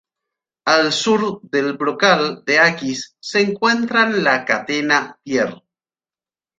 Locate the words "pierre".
5.23-5.61